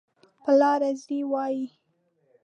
پر 0.43 0.53
لار 0.61 0.81
ځي 1.01 1.19
وایي. 1.31 1.65